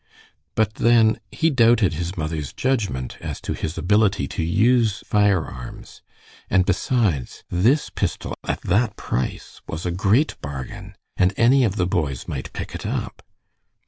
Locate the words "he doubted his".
1.31-2.17